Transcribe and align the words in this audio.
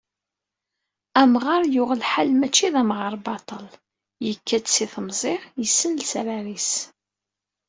Amɣar 1.21 1.63
yuɣ 1.73 1.89
lḥal 2.01 2.29
mačči 2.39 2.67
d 2.73 2.75
amɣar 2.81 3.15
baṭel, 3.25 3.65
yekka-d 4.25 4.65
si 4.73 4.85
temẓi, 4.93 5.35
yessen 5.61 5.93
lesrar-is. 5.99 6.71